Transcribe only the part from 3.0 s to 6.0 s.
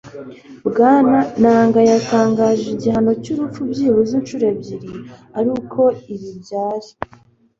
cy'urupfu byibuze inshuro ebyiri ariko